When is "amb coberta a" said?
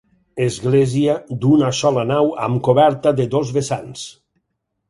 2.47-3.29